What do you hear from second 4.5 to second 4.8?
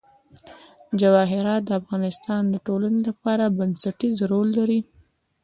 لري.